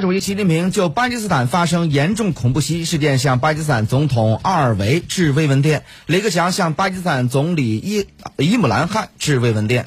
[0.00, 5.84] 主席习近平就巴基斯坦发生严重恐怖袭击事件向巴基斯坦总统阿尔维致慰问电。
[6.06, 8.06] 雷克强向巴基斯坦总理伊
[8.36, 9.84] 伊姆兰汗致慰问电。